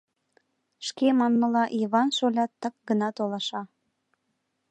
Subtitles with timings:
[0.87, 3.61] —Шке манмыла, Йыван шолят так гына толаша.